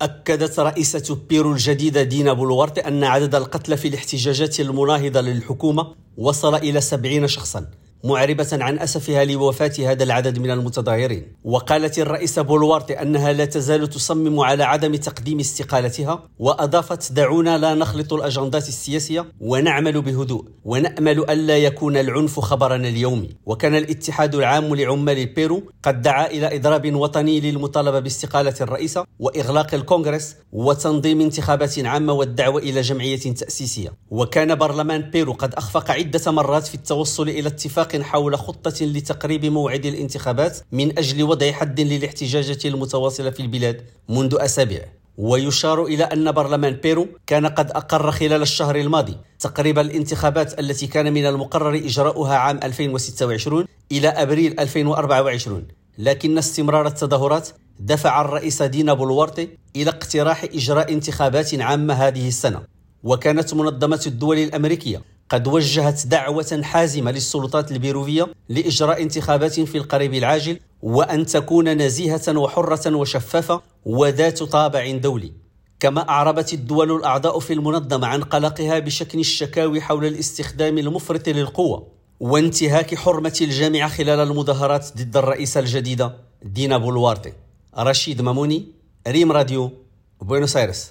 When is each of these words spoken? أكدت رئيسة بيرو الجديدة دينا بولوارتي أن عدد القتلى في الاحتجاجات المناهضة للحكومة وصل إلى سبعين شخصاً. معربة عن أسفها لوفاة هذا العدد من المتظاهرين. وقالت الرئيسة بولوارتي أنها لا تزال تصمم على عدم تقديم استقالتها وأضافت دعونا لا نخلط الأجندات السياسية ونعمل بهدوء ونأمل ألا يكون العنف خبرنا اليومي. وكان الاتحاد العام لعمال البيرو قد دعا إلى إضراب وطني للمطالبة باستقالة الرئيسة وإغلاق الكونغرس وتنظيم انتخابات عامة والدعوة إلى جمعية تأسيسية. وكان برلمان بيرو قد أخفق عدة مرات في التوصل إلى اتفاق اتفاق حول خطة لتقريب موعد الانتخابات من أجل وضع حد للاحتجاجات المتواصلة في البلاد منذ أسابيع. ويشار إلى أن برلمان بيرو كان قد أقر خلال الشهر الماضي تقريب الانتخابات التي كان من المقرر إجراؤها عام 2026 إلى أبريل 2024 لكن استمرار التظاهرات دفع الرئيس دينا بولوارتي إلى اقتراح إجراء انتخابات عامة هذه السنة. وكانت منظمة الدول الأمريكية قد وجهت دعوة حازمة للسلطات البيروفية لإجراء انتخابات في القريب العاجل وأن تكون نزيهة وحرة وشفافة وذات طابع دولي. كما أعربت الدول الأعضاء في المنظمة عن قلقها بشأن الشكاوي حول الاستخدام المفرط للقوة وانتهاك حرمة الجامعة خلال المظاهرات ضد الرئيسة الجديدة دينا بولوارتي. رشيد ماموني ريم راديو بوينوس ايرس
أكدت 0.00 0.58
رئيسة 0.60 1.18
بيرو 1.28 1.52
الجديدة 1.52 2.02
دينا 2.02 2.32
بولوارتي 2.32 2.80
أن 2.80 3.04
عدد 3.04 3.34
القتلى 3.34 3.76
في 3.76 3.88
الاحتجاجات 3.88 4.60
المناهضة 4.60 5.20
للحكومة 5.20 5.94
وصل 6.16 6.54
إلى 6.54 6.80
سبعين 6.80 7.28
شخصاً. 7.28 7.79
معربة 8.04 8.48
عن 8.52 8.78
أسفها 8.78 9.24
لوفاة 9.24 9.72
هذا 9.78 10.04
العدد 10.04 10.38
من 10.38 10.50
المتظاهرين. 10.50 11.26
وقالت 11.44 11.98
الرئيسة 11.98 12.42
بولوارتي 12.42 13.02
أنها 13.02 13.32
لا 13.32 13.44
تزال 13.44 13.88
تصمم 13.88 14.40
على 14.40 14.64
عدم 14.64 14.96
تقديم 14.96 15.40
استقالتها 15.40 16.22
وأضافت 16.38 17.12
دعونا 17.12 17.58
لا 17.58 17.74
نخلط 17.74 18.12
الأجندات 18.12 18.68
السياسية 18.68 19.26
ونعمل 19.40 20.02
بهدوء 20.02 20.44
ونأمل 20.64 21.30
ألا 21.30 21.58
يكون 21.58 21.96
العنف 21.96 22.40
خبرنا 22.40 22.88
اليومي. 22.88 23.28
وكان 23.46 23.74
الاتحاد 23.74 24.34
العام 24.34 24.74
لعمال 24.74 25.18
البيرو 25.18 25.62
قد 25.82 26.02
دعا 26.02 26.26
إلى 26.26 26.56
إضراب 26.56 26.94
وطني 26.94 27.40
للمطالبة 27.40 28.00
باستقالة 28.00 28.54
الرئيسة 28.60 29.06
وإغلاق 29.18 29.74
الكونغرس 29.74 30.36
وتنظيم 30.52 31.20
انتخابات 31.20 31.78
عامة 31.78 32.12
والدعوة 32.12 32.60
إلى 32.60 32.80
جمعية 32.80 33.16
تأسيسية. 33.34 33.92
وكان 34.10 34.54
برلمان 34.54 35.00
بيرو 35.10 35.32
قد 35.32 35.54
أخفق 35.54 35.90
عدة 35.90 36.30
مرات 36.30 36.66
في 36.66 36.74
التوصل 36.74 37.28
إلى 37.28 37.48
اتفاق 37.48 37.89
اتفاق 37.94 38.02
حول 38.10 38.38
خطة 38.38 38.84
لتقريب 38.86 39.44
موعد 39.46 39.86
الانتخابات 39.86 40.58
من 40.72 40.98
أجل 40.98 41.22
وضع 41.22 41.52
حد 41.52 41.80
للاحتجاجات 41.80 42.66
المتواصلة 42.66 43.30
في 43.30 43.40
البلاد 43.40 43.82
منذ 44.08 44.36
أسابيع. 44.38 44.84
ويشار 45.18 45.84
إلى 45.84 46.04
أن 46.04 46.32
برلمان 46.32 46.72
بيرو 46.72 47.06
كان 47.26 47.46
قد 47.46 47.70
أقر 47.70 48.10
خلال 48.10 48.42
الشهر 48.42 48.76
الماضي 48.76 49.16
تقريب 49.40 49.78
الانتخابات 49.78 50.60
التي 50.60 50.86
كان 50.86 51.12
من 51.12 51.26
المقرر 51.26 51.74
إجراؤها 51.76 52.36
عام 52.36 52.60
2026 52.62 53.64
إلى 53.92 54.08
أبريل 54.08 54.60
2024 54.60 55.64
لكن 55.98 56.38
استمرار 56.38 56.86
التظاهرات 56.86 57.48
دفع 57.80 58.20
الرئيس 58.20 58.62
دينا 58.62 58.94
بولوارتي 58.94 59.48
إلى 59.76 59.90
اقتراح 59.90 60.44
إجراء 60.44 60.92
انتخابات 60.92 61.54
عامة 61.60 61.94
هذه 61.94 62.28
السنة. 62.28 62.60
وكانت 63.02 63.54
منظمة 63.54 64.02
الدول 64.06 64.38
الأمريكية 64.38 65.02
قد 65.30 65.48
وجهت 65.48 66.06
دعوة 66.06 66.60
حازمة 66.62 67.10
للسلطات 67.10 67.72
البيروفية 67.72 68.26
لإجراء 68.48 69.02
انتخابات 69.02 69.60
في 69.60 69.78
القريب 69.78 70.14
العاجل 70.14 70.58
وأن 70.82 71.26
تكون 71.26 71.68
نزيهة 71.82 72.38
وحرة 72.38 72.96
وشفافة 72.96 73.62
وذات 73.84 74.42
طابع 74.42 74.90
دولي. 74.90 75.32
كما 75.80 76.08
أعربت 76.08 76.52
الدول 76.52 76.96
الأعضاء 76.96 77.38
في 77.38 77.52
المنظمة 77.52 78.06
عن 78.06 78.22
قلقها 78.22 78.78
بشأن 78.78 79.18
الشكاوي 79.18 79.80
حول 79.80 80.06
الاستخدام 80.06 80.78
المفرط 80.78 81.28
للقوة 81.28 81.86
وانتهاك 82.20 82.94
حرمة 82.94 83.38
الجامعة 83.40 83.88
خلال 83.88 84.20
المظاهرات 84.20 84.86
ضد 84.96 85.16
الرئيسة 85.16 85.60
الجديدة 85.60 86.14
دينا 86.42 86.78
بولوارتي. 86.78 87.32
رشيد 87.78 88.22
ماموني 88.22 88.68
ريم 89.08 89.32
راديو 89.32 89.72
بوينوس 90.20 90.56
ايرس 90.56 90.88